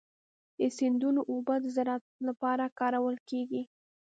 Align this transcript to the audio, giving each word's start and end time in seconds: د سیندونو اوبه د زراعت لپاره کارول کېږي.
د 0.57 0.61
سیندونو 0.77 1.21
اوبه 1.31 1.55
د 1.61 1.65
زراعت 1.75 2.03
لپاره 2.27 2.65
کارول 2.79 3.15
کېږي. 3.29 3.61